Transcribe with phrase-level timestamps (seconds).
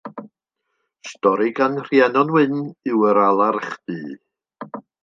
[1.09, 2.59] Stori gan Rhiannon Wyn
[2.95, 4.01] yw Yr Alarch Du.